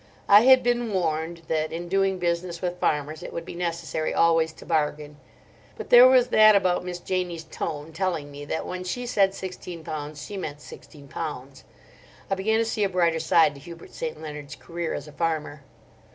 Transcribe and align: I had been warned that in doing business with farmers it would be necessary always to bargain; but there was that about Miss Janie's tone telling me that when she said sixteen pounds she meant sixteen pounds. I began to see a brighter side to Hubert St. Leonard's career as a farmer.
I 0.27 0.41
had 0.45 0.63
been 0.63 0.91
warned 0.91 1.43
that 1.47 1.71
in 1.71 1.87
doing 1.87 2.17
business 2.17 2.59
with 2.59 2.79
farmers 2.79 3.21
it 3.21 3.31
would 3.31 3.45
be 3.45 3.53
necessary 3.53 4.15
always 4.15 4.51
to 4.53 4.65
bargain; 4.65 5.17
but 5.77 5.91
there 5.91 6.07
was 6.07 6.29
that 6.29 6.55
about 6.55 6.83
Miss 6.83 6.97
Janie's 6.99 7.43
tone 7.43 7.93
telling 7.93 8.31
me 8.31 8.43
that 8.45 8.65
when 8.65 8.83
she 8.83 9.05
said 9.05 9.35
sixteen 9.35 9.83
pounds 9.83 10.25
she 10.25 10.37
meant 10.37 10.59
sixteen 10.59 11.07
pounds. 11.07 11.65
I 12.31 12.33
began 12.33 12.57
to 12.57 12.65
see 12.65 12.83
a 12.83 12.89
brighter 12.89 13.19
side 13.19 13.53
to 13.53 13.61
Hubert 13.61 13.93
St. 13.93 14.19
Leonard's 14.19 14.55
career 14.55 14.95
as 14.95 15.07
a 15.07 15.11
farmer. 15.13 15.61